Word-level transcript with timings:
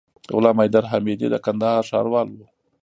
غلام 0.35 0.57
حيدر 0.61 0.83
حميدي 0.91 1.27
د 1.31 1.35
کندهار 1.45 1.83
ښاروال 1.89 2.27
وو. 2.31 2.45